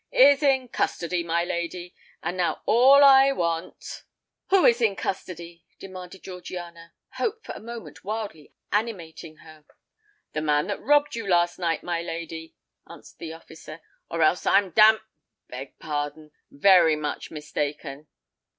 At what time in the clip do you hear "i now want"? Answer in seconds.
3.03-4.01